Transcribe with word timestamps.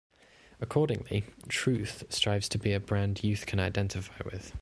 Accordingly, 0.59 1.25
"truth" 1.47 2.05
strives 2.11 2.49
to 2.49 2.57
be 2.57 2.73
a 2.73 2.79
brand 2.79 3.23
youth 3.23 3.45
can 3.45 3.59
identify 3.59 4.23
with. 4.25 4.51